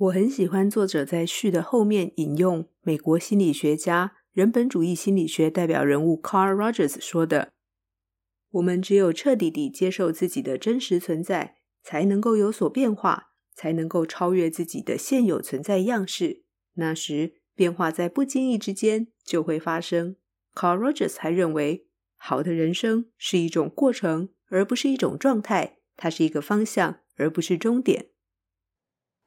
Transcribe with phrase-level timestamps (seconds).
[0.00, 7.52] 我很喜欢作者在序的后面引用美国心理学家、人本主义心理学代表人物 Carl Rogers 说的
[8.52, 16.44] ：“我们只有彻底地接受自己的真实存在，才能够有所变化，才能够超越自己的现有存在样式。
[16.76, 20.16] 那时，变化在不经意之间就会发生。
[20.54, 21.84] ”Carl Rogers 还认为，
[22.16, 28.09] 好的人生是一种过程，而不是一种状态，它是一个方向，而不是终点。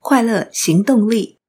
[0.05, 1.39] 快乐行动力。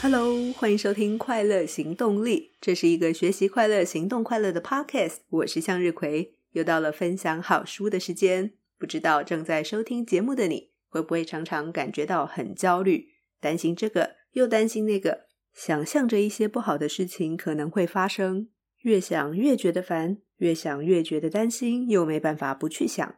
[0.00, 5.16] Hello，欢迎收听《快乐行动力》，这是一个学习快乐、行动快乐的 Podcast。
[5.28, 8.54] 我是向日葵，又到了分享好书的时间。
[8.78, 18.48] 不知道正在收听节目的你，会不会常常感觉到很焦虑，担心这个又担心那个，想象着一些不好的事情可能会发生。
[18.82, 23.16] 越想越觉得烦，越想越觉得担心，又没办法不去想。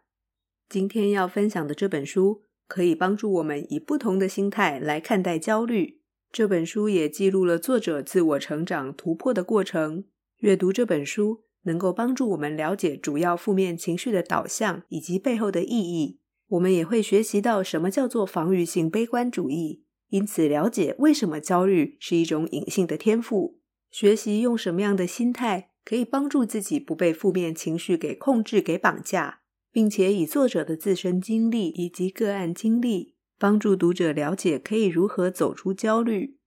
[0.68, 6.00] 今天要分享的这本书，可以帮助我们以不同的心态来看待焦虑。
[6.30, 10.04] 这本书也记录了作者自我成长突破的过程。
[10.38, 16.20] 阅读这本书，能够帮助我们了解主要负面情绪的导向以及背后的意义。
[16.48, 23.60] 我们也会学习到什么叫做防御性悲观主义，因此了解为什么焦虑是一种隐性的天赋。
[23.94, 36.38] 学习用什么样的心态可以帮助自己不被负面情绪给控制、给绑架，并且以作者的自身经历以及个案经历，帮助读者了解可以如何走出焦虑。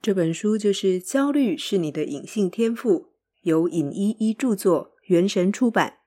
[0.00, 2.90] 这本书就是《焦虑是你的隐性天赋》，
[3.42, 5.98] 由尹依依著作，圆神出版。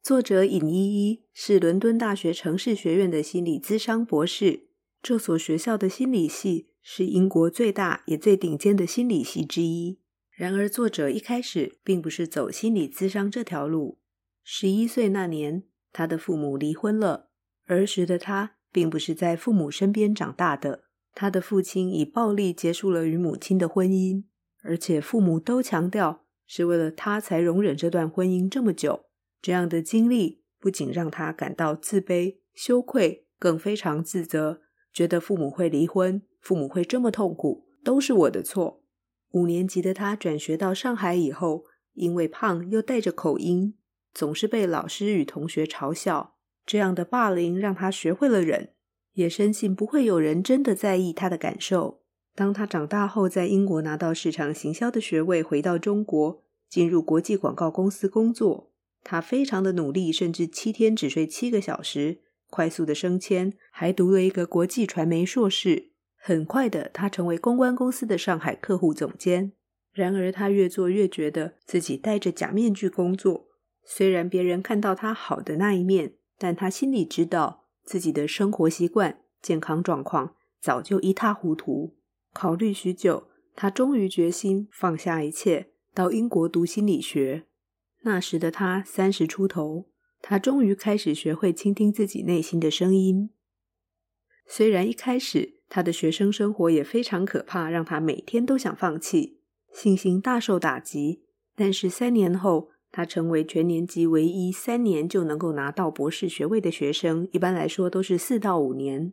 [0.00, 4.68] 作者尹依依是伦敦大学城市学院的心理咨商博士，
[5.02, 9.98] 这所学校的心理系，是英国最大也最顶尖的心理系之一。
[10.30, 13.98] 然而，作者一开始并不是走心理咨商这条路。
[14.42, 17.28] 十一岁那年，他的父母离婚了。
[17.66, 20.84] 儿时的他并不是在父母身边长大的。
[21.14, 24.24] 他的父亲以暴力结束了与母亲的婚姻，
[24.62, 29.06] 而且父母都强调是为了他才容忍这段婚姻这么久。
[29.42, 36.22] 这样的经历不仅让他感到自卑、羞愧，更非常自责，觉得父母会离婚。
[36.40, 38.82] 父母会这么痛苦，都是我的错。
[39.32, 41.64] 五年级的他转学到上海以后，
[41.94, 43.74] 因为胖又带着口音，
[44.12, 46.34] 总是被老师与同学嘲笑。
[46.66, 48.70] 这样的霸凌让他学会了忍，
[49.14, 52.00] 也深信不会有人真的在意他的感受。
[52.34, 58.72] 当他长大后，在英国拿到市场行销的学位，回到中国，进入国际广告公司工作。
[59.02, 65.89] 他非常的努力，甚至七天只睡七个小时，快速的升迁，还读了一个国际传媒硕士。
[66.22, 69.52] 很快的，他成为公关公司的上海客户总监。
[69.92, 73.48] 然而，他越做越觉得自己戴着假面具工作。
[73.84, 81.96] 虽然别人看到他好的那一面，但他心里知道自己的生活习惯、健康状况早就一塌糊涂。
[82.32, 87.46] 考虑许久，他终于决心放下一切，到英国读心理学。
[88.02, 89.88] 那时的他三十出头，
[90.20, 93.30] 他终于开始学会倾听自己内心的声音。
[94.46, 99.38] 虽然一开始，他的学生生活也非常可怕，让他每天都想放弃，
[99.72, 101.22] 信心大受打击。
[101.54, 109.12] 但是三年后，他成为全年级唯一三年就能够拿到博士学位的学生，一般来说都是四到五年。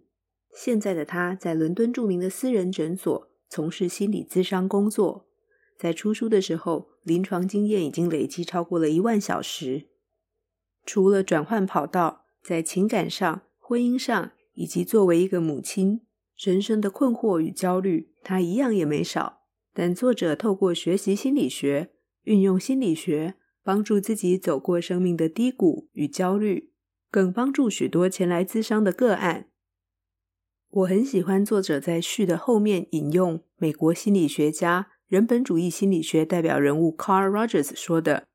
[0.52, 5.28] 现在的他在伦敦著名的私人诊所从事心理咨商工作，
[5.78, 9.90] 在出书的时候，临床经验已经累积超过了一万小时。
[10.84, 16.02] 除了转换跑道，在情感上、婚姻上，以及作为一个母亲。
[16.38, 19.42] 人生的困惑与焦虑，他一样也没少。
[19.74, 21.92] 但作者透过学习心理学，
[22.24, 26.72] 运用心理学，帮助自己走过生命的低谷与焦虑，
[27.12, 29.50] 更帮助许多前来咨商的个案。
[30.70, 38.28] 我很喜欢作者在序的后面引用美国心理学家、人本主义心理学代表人物 Carl Rogers 说的：“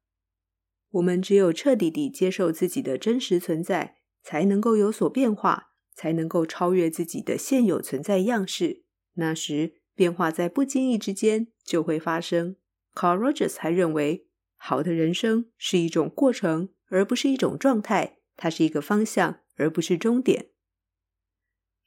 [0.92, 8.84] 我们只有彻底地接受自己的真实存在，才能够有所变化。”才能够超越自己的现有存在样式，
[9.14, 12.56] 那时变化在不经意之间就会发生。
[12.94, 20.48] Carl Rogers 还认为，好的人生是一种过程，而不是一种状态，它是一个方向，而不是终点。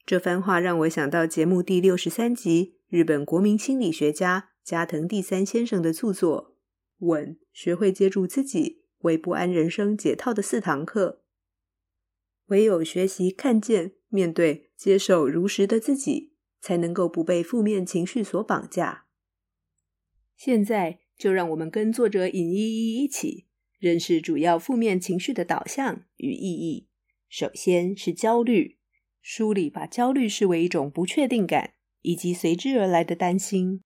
[0.06, 6.58] 这番话让我想到节目第六十三集，日本国民心理学家加藤第三先生的著作
[7.08, 11.22] 《稳：学会接住自己，为不安人生解套的四堂课》。
[12.48, 19.06] 唯有学习看见、面对、接受如实的自己，才能够不被负面情绪所绑架。
[20.36, 23.46] 现在就让我们跟作者尹依依一起
[23.80, 26.88] 认识主要负面情绪的导向与意义。
[27.30, 28.78] 首先是焦虑，
[29.22, 33.82] 书里把焦虑视为一种不确定感以及随之而来的担心。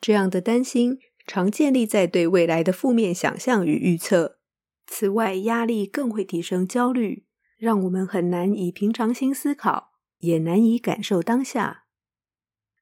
[0.00, 4.38] 这样的担心常建立在对未来的负面想象与预测。
[4.86, 7.24] 此外，压力更会提升焦虑，
[7.62, 11.84] 让我们很难以平常心思考，也难以感受当下。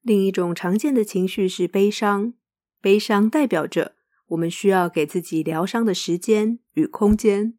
[0.01, 2.33] 另一种常见的情绪是悲伤，
[2.81, 3.97] 悲伤代表着
[4.29, 7.59] 我们需要给自己疗伤的时间与空间。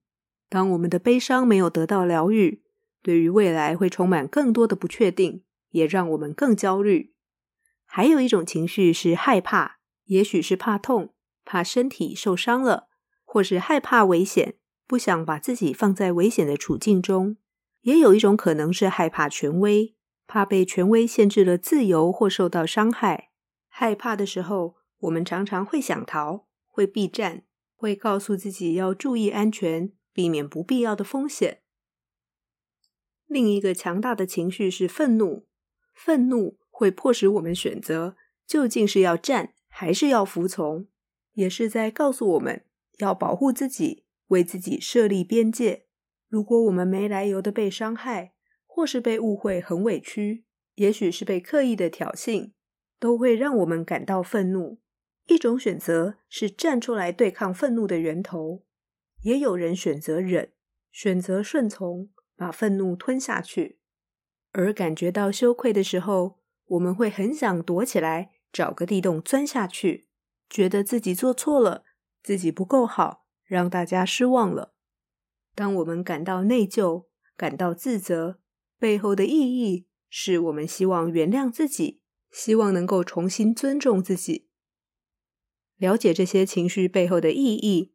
[0.49, 2.63] 当我们的悲伤没有得到疗愈，
[3.03, 7.13] 对于未来会充满更多的不确定，也让我们更焦虑。
[7.85, 11.13] 还有一种情绪是害怕，也许是怕痛，
[11.45, 12.87] 怕身体受伤了，
[13.23, 14.55] 或是害怕危险，
[14.91, 17.37] 不想把自己放在危险的处境中。
[17.83, 19.95] 也有一种可能是害怕权威，
[20.27, 23.29] 怕被权威限制了自由或受到伤害。
[23.69, 29.93] 害怕的时候，我们常常会想逃，会避战，会告诉自己要注意安全。
[30.11, 31.61] 避免不必要的风险。
[33.27, 35.47] 另一个强大的情绪是愤怒，
[35.93, 40.89] 愤怒会迫使我们选择究竟是要战还是要服从，
[41.31, 42.65] 也是在告诉我们
[42.97, 45.85] 要保护自己，为自己设立边界。
[46.27, 48.33] 如果我们没来由的被伤害，
[48.65, 50.45] 或是被误会很委屈，
[50.75, 52.51] 也许是被刻意的挑衅，
[52.99, 54.79] 都会让我们感到愤怒。
[55.27, 58.63] 一种选择是站出来对抗愤怒的源头。
[59.23, 60.53] 也有人选择忍，
[60.91, 63.79] 选择顺从，把愤怒吞下去。
[64.53, 70.07] 而感觉到羞愧的时候，我们会很想躲起来，找个地洞钻下去，
[70.49, 71.83] 觉得自己做错了，
[72.23, 73.20] 自己不够好，
[73.51, 74.73] 让大家失望了。
[75.53, 78.39] 当我们感到内疚、感到自责，
[78.79, 81.99] 背后的意义是我们希望原谅自己，
[82.31, 84.47] 希望能够重新尊重自己。
[85.75, 87.91] 了解这些情绪背后的意义。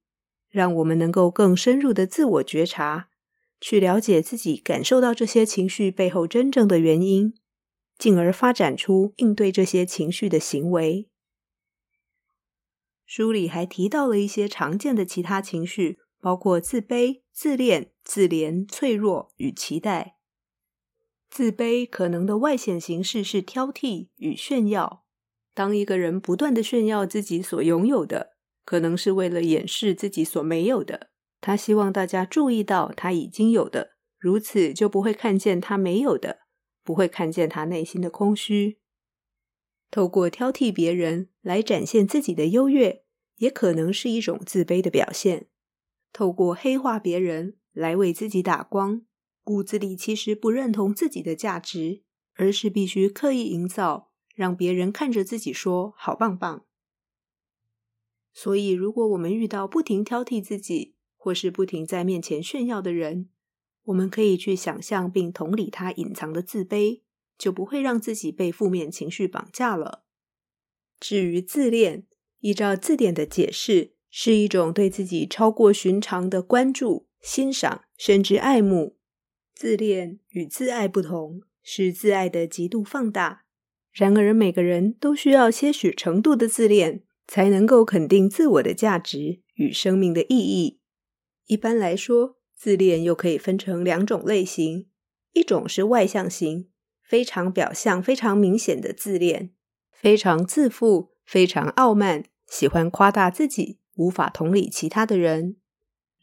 [0.51, 3.09] 让我们能够更深入的自我觉察，
[3.59, 7.35] 去了解自己感受到这些情绪背后真正的原因，
[7.99, 11.09] 进而发展出应对这些情绪的行为。
[13.07, 20.17] 书里还提到了一些常见的其他情绪，包括自卑、自恋、自怜、脆弱与期待。
[21.31, 25.05] 自卑可能的外显形式是挑剔与炫耀。
[25.55, 28.33] 当一个人不断的炫耀自己所拥有的，
[28.65, 31.11] 可能是为了掩饰自己所没有的，
[31.41, 36.41] 他希望大家注意到他已经有的，如此就不会看见他没有的，
[36.83, 38.79] 不会看见他内心的空虚。
[39.97, 43.03] 透过挑剔别人来展现自己的优越，
[43.37, 45.47] 也可能是一种自卑的表现。
[46.13, 49.07] 透过黑化别人来为自己打光，
[49.43, 52.03] 骨子里其实不认同自己的价值，
[52.35, 56.67] 而是必须刻意营造，让别人看着自己说“好棒棒”。
[58.35, 63.31] 所以，如果我们遇到不停挑剔自己，或是不停在面前炫耀的人，
[63.85, 67.01] 我们可以去想象并同理他隐藏的自卑，
[67.39, 70.05] 就不会让自己被负面情绪绑架了。
[70.99, 72.07] 至于自恋，
[72.41, 78.97] 依照字典的解释，是一种对自己超过寻常的关注、欣赏，甚至爱慕。
[79.55, 83.45] 自恋与自爱不同，是自爱的极度放大。
[83.93, 87.03] 然而，每个人都需要些许程度的自恋。
[87.29, 90.79] 才能够肯定自我的价值与生命的意义。
[91.47, 94.89] 一般来说，自恋又可以分成两种类型：
[95.33, 96.69] 一种是外向型，
[97.09, 99.53] 非常表象、非常明显的自恋，
[99.93, 105.57] 非常自负、非常傲慢，喜欢夸大自己，无法同理其他的人；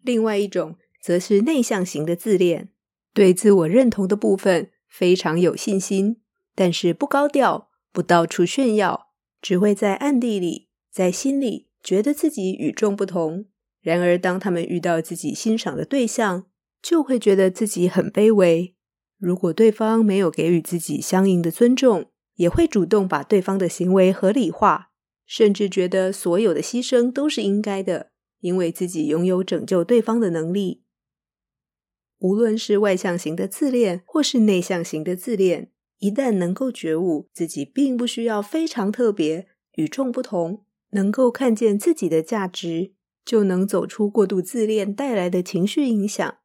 [0.01, 2.69] 另外一种则是内向型的自恋，
[3.13, 6.21] 对自我认同的部分非常有信心，
[6.53, 9.07] 但是不高调，不到处炫耀，
[9.41, 10.69] 只会在暗地里。
[10.91, 13.47] 在心里觉得自己与众不同，
[13.81, 16.45] 然而当他们遇到自己欣赏的对象，
[16.83, 18.72] 就会觉得自己很卑微。
[19.23, 24.91] 如果对方没有给予自己相应的尊重，也会主动把对方的行为合理化，
[25.25, 28.11] 甚至觉得所有的牺牲都是应该的，
[28.41, 30.83] 因为自己拥有拯救对方的能力。
[32.19, 40.65] 无论是外向型的自恋，或是内向型的自恋，一旦能够觉悟自己并不需要非常特别、与众不同。
[40.89, 42.91] 能够看见自己的价值，
[43.23, 46.39] 就能走出过度自恋带来的情绪影响。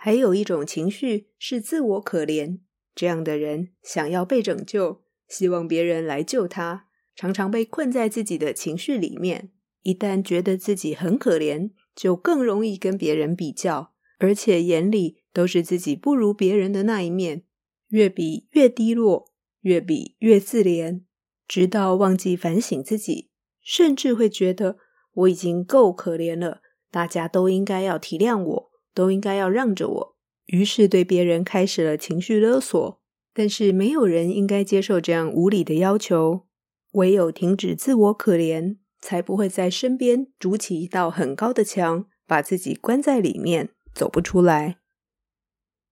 [0.00, 2.60] 还有一种情绪是自我可怜，
[2.94, 6.86] 这样的人想要被拯救，希望别人来救他，
[7.16, 9.50] 常常被困在自己的情绪里面。
[9.82, 17.42] 一旦觉得自己很可怜，就更容易跟别人比较，而且眼里都是自己不如别人的那一面，
[17.88, 21.02] 越比越低落，越比越自怜。
[21.48, 24.78] 直到忘记反省自己，甚至会觉得
[25.14, 26.60] 我已经够可怜了，
[26.92, 28.67] 大家都应该要体谅我，
[28.98, 33.00] 都应该要让着我，于是对别人开始了情绪勒索。
[33.32, 36.48] 但是没有人应该接受这样无理的要求，
[36.94, 44.78] 唯有停止自我可怜，才不会在身边筑起一道很高的墙，把自己关在里面，走不出来。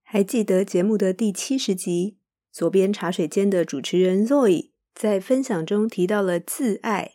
[0.03, 2.19] 还记得节目的第七十集，
[2.51, 7.13] 左边茶水间的主持人 Zoe 在分享中提到了自爱。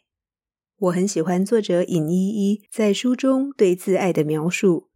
[0.77, 4.90] 我很喜欢作者尹依依在书中对自爱的描述。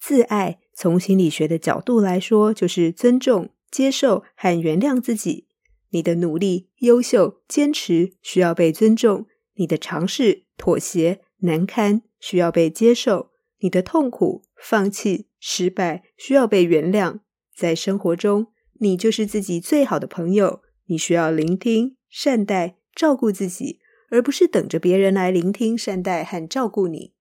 [0.00, 3.50] 自爱从心理学的角度来说，就是尊重。
[3.70, 5.46] 接受和原谅自己，
[5.90, 9.26] 你的努力、优秀、坚持需要被尊重；
[9.56, 13.28] 你的尝试、妥协、难堪需要被接受；
[13.58, 17.20] 你的痛苦、放弃、失败需要被原谅。
[17.54, 18.46] 在生活中，
[18.80, 20.62] 你就是自己最好的朋友。
[20.86, 27.12] 你需要聆听、善待、照顾自己，而不是等着别人来聆听、善待和照顾你。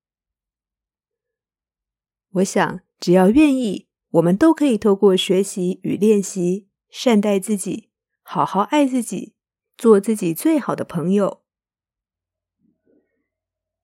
[2.37, 3.87] 我想，只要愿意。
[4.11, 7.89] 我们都可以透过学习与练习，善待自己，
[8.21, 9.35] 好好爱自己，
[9.77, 11.41] 做自己最好的朋友。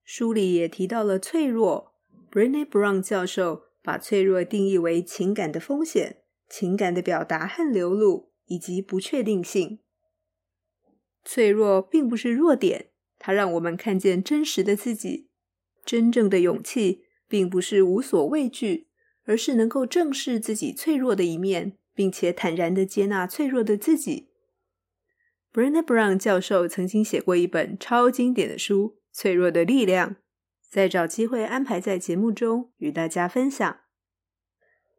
[0.02, 1.94] 书里也提到了脆弱。
[2.30, 9.80] Brené Brown 教授把脆弱定义为情感的风险、情感的表达和流露，以及不确定性。
[11.24, 15.30] 脆弱并不是弱点，它让我们看见真实的自己。
[15.84, 17.03] 真正的勇气，
[17.34, 18.86] 并不是无所畏惧。
[19.26, 24.28] 而是能够正视自己脆弱的一面，并且坦然的接纳脆弱的自己。
[25.50, 30.10] Brenda Brown 教授曾经写过一本超经典的书《脆弱的力量》，
[30.68, 33.78] 再找机会安排在节目中与大家分享。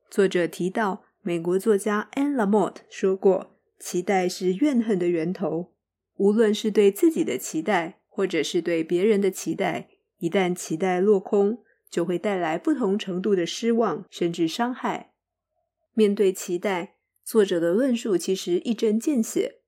[0.10, 5.76] 作者提到，美国作家 Anne Lamott 说过：“期待是怨恨的源头，
[6.16, 11.60] 无论是对自己的期待，或者是对别人的期待，一旦期待落空。”
[11.96, 15.14] 就会带来不同程度的失望，甚至伤害。
[15.94, 19.62] 面对期待，作者的论述其实一针见血。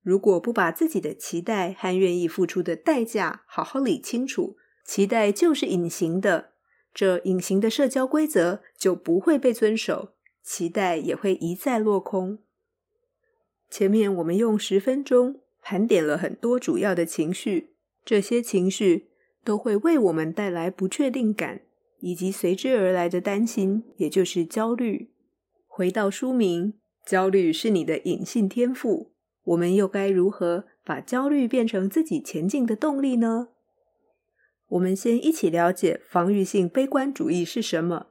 [0.00, 6.52] 如果不把自己的期待和愿意付出的代价好好理清楚，期待就是隐形的，
[6.94, 12.38] 这隐形的社交规则就不会被遵守，期待也会一再落空。
[13.68, 17.74] 前面我们用十分钟盘点了很多主要的情绪，
[18.04, 19.08] 这些情绪
[19.42, 21.62] 都会为我们带来不确定感。
[22.02, 25.12] 以及随之而来的担心，也就是焦虑。
[25.66, 26.74] 回到书名，
[27.06, 29.12] 焦虑是你的隐性天赋。
[29.44, 33.48] 我们又该如何把焦虑变成自己前进的动力呢？
[34.68, 38.08] 我们先一起了解防御性悲观主义是什么。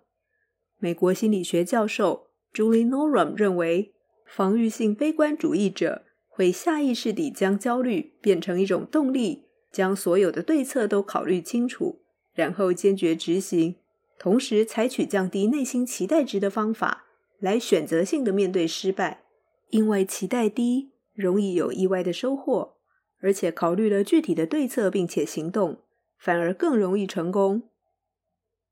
[0.79, 3.93] 美国心理学教授 Julie Norrum 认为，
[4.25, 12.00] 防御性悲观主义者会下意识地将焦虑变成一种动力，将所有的对策都考虑清楚，
[12.41, 13.75] 然后坚决执行。
[14.17, 17.05] 同时，采取降低内心期待值的方法，
[17.37, 19.21] 来选择性的面对失败，
[19.69, 22.73] 因为期待低，容易有意外的收获，
[23.19, 25.77] 而且考虑了具体的对策并且行动，
[26.17, 27.69] 反而更容易成功。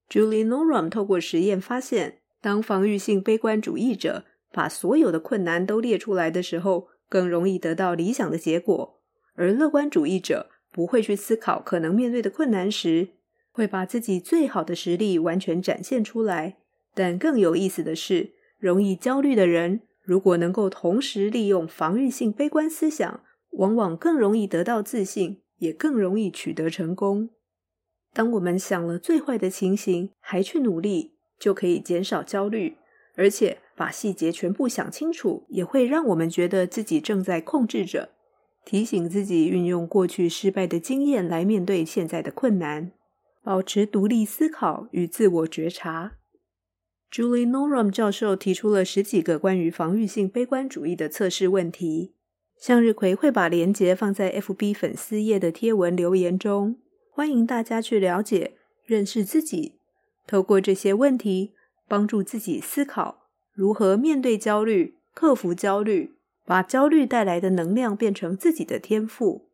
[0.09, 8.95] Julie Norum 透过实验发现，当防御性悲观主义者把所有的困难都列出来的时候，更容易得到理想的结果；
[9.35, 13.09] 而乐观主义者不会去思考可能面对的困难时，
[13.51, 16.58] 会把自己最好的实力完全展现出来，
[16.94, 27.29] 但更有意思的是，容易焦虑的人如果能够同时利用防御性悲观思想，往往更容易得到自信，也更容易取得成功。
[28.13, 32.77] 当我们想了最坏的情形，还去努力，就可以减少焦虑，
[33.15, 38.10] 而且把细节全部想清楚，也会让我们觉得自己正在控制着，
[38.65, 42.91] 提醒自己运用过去失败的经验来面对现在的困难。
[43.50, 46.12] 保持独立思考与自我觉察。
[47.12, 52.13] Julie Norum 教授提出了十几个关于防御性悲观主义的测试问题，
[52.60, 56.77] 向日葵会把连结放在 FB 粉丝页的贴文留言中，
[57.10, 58.53] 欢迎大家去了解、
[58.86, 59.79] 认识自己。
[60.27, 61.56] 透过这些问题，
[61.88, 66.13] 帮助自己思考如何面对焦虑、克服焦虑，
[66.46, 69.50] 把焦虑带来的能量变成自己的天赋。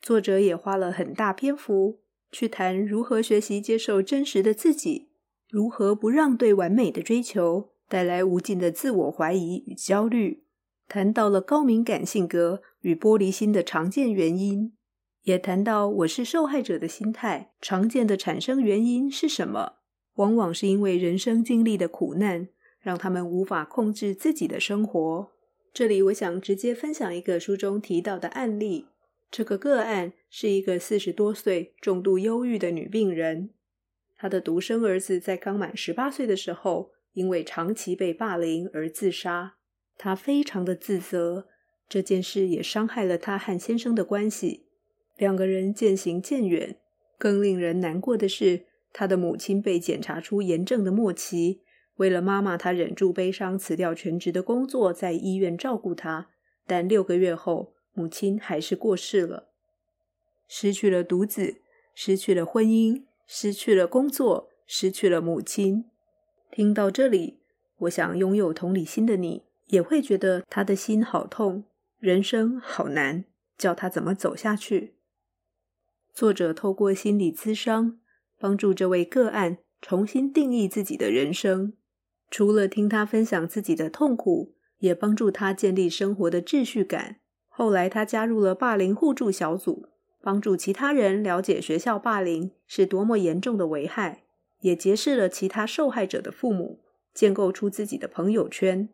[0.00, 2.00] 作者也花了很大篇幅。
[2.30, 5.08] 去谈如何学习接受真实的自己，
[5.48, 10.44] 如何不让对完美的追求带来无尽的自我怀疑与焦虑。
[10.86, 14.72] 谈到了高敏感性格与玻璃心的常见原因，
[15.22, 19.74] 也谈到我是受害者的心态常见的产生原因是什么？
[20.14, 22.48] 往往是因为人生经历的苦难，
[22.80, 25.30] 让他们无法控制自己的生活。
[25.72, 28.86] 这里我想直接分享一个书中提到的案例。
[29.30, 33.50] 这个个案是一个四十多岁、重度忧郁的女病人。
[34.16, 39.56] 她的独生儿子在刚满十八岁的时候，因为长期被霸凌而自杀。
[39.96, 41.48] 她非常的自责，
[41.88, 44.66] 这件事也伤害了她和先生的关系，
[45.16, 46.78] 两个人渐行渐远。
[47.18, 51.62] 更令人难过的是，她的母亲被检查出炎症的末期。
[51.96, 56.30] 为了妈妈，她忍住悲伤，辞掉全职的工作，在医院照顾她。
[56.66, 59.48] 但六个月后，母亲还是过世了。
[60.46, 61.60] 失去了独子，
[61.94, 65.84] 失去了婚姻，失去了工作，失去了母亲。
[66.50, 67.40] 听到这里，
[67.78, 71.64] 我想拥有同理心的你，也会觉得他的心好痛，
[71.98, 73.24] 人生好难，
[73.56, 74.94] 叫他怎么走下去？
[76.14, 78.00] 作者透过心理咨商，
[78.38, 81.74] 帮助这位个案重新定义自己的人生。
[82.30, 87.20] 除了听他分享自己的痛苦，也帮助他建立生活的秩序感。
[87.58, 89.88] 后来，他加入了霸凌互助小组，
[90.20, 94.22] 帮助其他人了解学校霸凌是多么严重的危害，
[94.60, 96.78] 也结识了其他受害者的父母，
[97.12, 98.88] 建构出自己的朋友圈。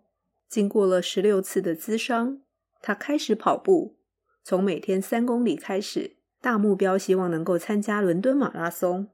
[0.49, 2.41] 经过了十六次的咨商，
[2.81, 3.97] 他开始跑步，
[4.43, 9.09] 从每天三公里开始，大目标希望能够参加伦敦马拉松。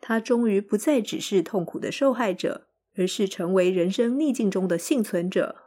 [0.00, 2.66] 他终于不再只是痛苦的受害者。
[2.98, 5.65] 而是成为人生逆境中的幸存者。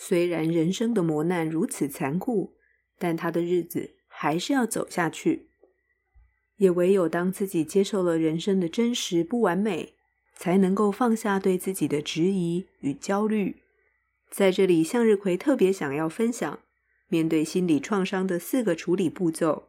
[0.00, 2.54] 虽然人生的磨难如此残酷，
[2.98, 5.48] 但他的日子还是要走下去。
[6.56, 9.94] 也唯有当自己接受了人生的真实不完美，
[10.36, 13.56] 才能够放下对自己的质疑与焦虑。
[14.30, 16.60] 在这里，向日葵特别想要分享，
[17.08, 19.68] 面对心理创伤的四个处理步骤。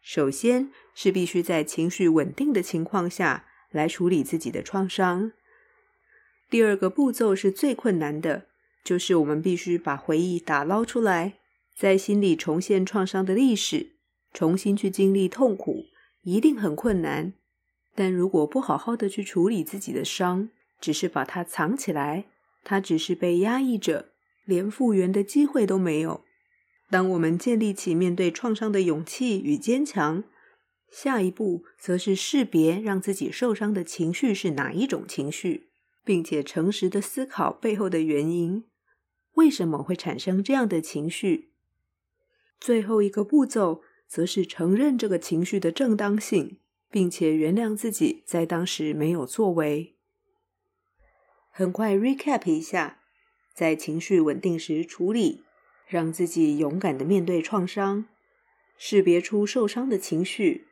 [0.00, 5.32] 首先是必须在情绪稳定的情况下来处理自己的创伤。
[6.48, 8.46] 第二个步骤是最困难的，
[8.84, 11.38] 就是我们必须把回忆打捞出来，
[11.76, 13.96] 在心里重现创伤的历史，
[14.32, 15.86] 重新去经历痛苦，
[16.22, 17.34] 一定很困难。
[17.94, 22.26] 但如果不好好的去处理自己的伤，只是把它藏起来，
[22.64, 24.10] 它只是被压抑着，
[24.44, 26.24] 连复原的机会都没有。
[26.90, 30.24] 当我们建立起面对创伤的勇气与坚强，
[30.90, 35.67] 下一步则是识别让自己受伤的情绪是哪一种情绪。
[36.08, 38.64] 并且诚实的思考背后的原因，
[39.34, 41.50] 为什么会产生这样的情绪？
[42.58, 49.96] 最后一个步骤，则是承认这个情绪的正当性，并且原谅自己在当时没有作为。
[51.50, 53.00] 很快 recap 一下，
[53.52, 55.44] 在情绪稳定时处理，
[55.86, 58.06] 让自己勇敢的面对创伤，
[58.78, 60.67] 识别出受伤的情绪。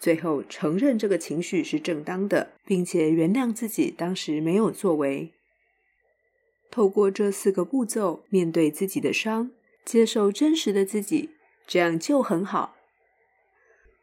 [0.00, 5.34] 最后承认这个情绪是正当的，并且原谅自己当时没有作为。
[6.70, 9.50] 透过这四个步骤，面对自己的伤，
[9.84, 11.30] 接受真实的自己，
[11.66, 12.76] 这样就很好。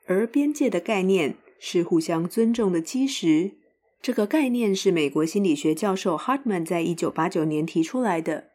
[0.06, 3.54] 而边界的概念是互相尊重的基石。
[4.00, 8.52] 这个概念是美国心理学教授 Hartman 在一九八九年提出来的。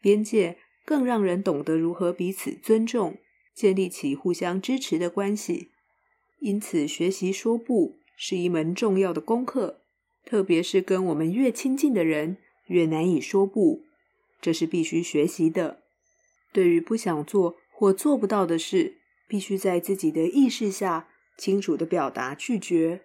[0.00, 3.18] 边界更让人懂得如何彼此尊重，
[3.54, 5.72] 建立起互相支持的关系。
[6.40, 9.80] 因此，学习说不是一门重要的功课，
[10.24, 13.82] 特别是跟我们越亲近的人，越难以说不，
[14.40, 15.82] 这是必须学习的。
[16.52, 23.02] 对于不想做或做不到的事，必须在自己的意识下清楚地表达拒绝。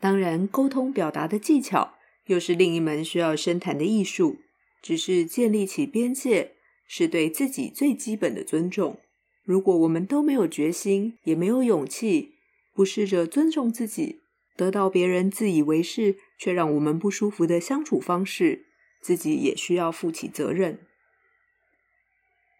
[0.00, 1.94] 当然，沟通表达的技巧
[2.26, 4.38] 又是另一门需要深谈的艺术。
[4.82, 6.56] 只是建立起边界，
[6.88, 8.98] 是对自己最基本的尊重。
[9.44, 12.31] 如果我们都没有决心，也没有勇气，
[12.74, 14.20] 不试着尊重自己，
[14.56, 18.66] 得到别人自以为是却让我们不舒服的相处方式，
[19.00, 20.78] 自己也需要负起责任。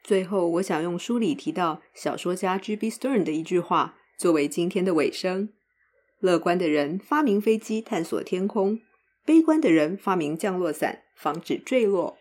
[0.02, 2.90] 最后，我想用书里提到小说家 G.B.
[2.90, 5.50] Stern 的一句话作为今天的尾声：
[6.18, 8.80] 乐观的人发明飞机探索天空，
[9.24, 12.18] 悲观的人发明降落伞防止坠落。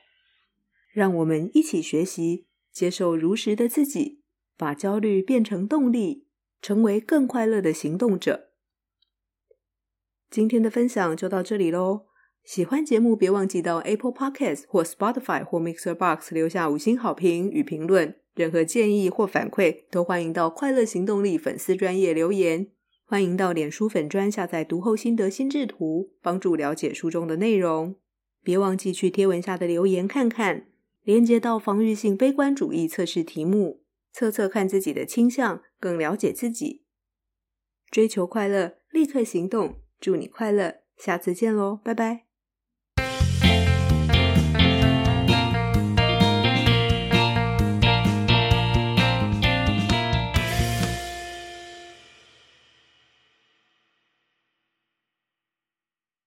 [0.93, 4.21] 让我们一起学习，接受如实的自己，
[4.55, 6.27] 把焦虑变成动力。
[6.61, 8.49] 成为更快乐的行动者。
[10.29, 12.05] 今天的分享就到这里喽。
[12.43, 18.15] 喜欢节目，别忘记到 Apple Podcast 或 Spotify 或 Mixer Box 留下五星好评与评论。
[18.33, 22.67] 任何建议或反馈，都欢迎到快乐行动力粉丝专页留言。
[23.05, 27.97] 欢迎到脸书粉专下载读后心得心智图，帮助了解书中的内容。
[28.41, 30.67] 别忘记去贴文下的留言看看，
[31.03, 33.80] 连接到防御性悲观主义测试题目。
[34.11, 36.85] 测测看自己的倾向，更了解自己。
[37.89, 39.81] 追求快乐，立刻行动。
[39.99, 42.30] 祝你快乐，下次见喽，拜拜。